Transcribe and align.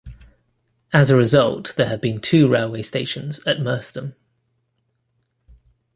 As 0.91 1.11
a 1.11 1.15
result, 1.15 1.75
there 1.77 1.85
have 1.85 2.01
been 2.01 2.19
two 2.19 2.47
railway 2.47 2.81
stations 2.81 3.39
at 3.45 3.57
Merstham. 3.59 4.15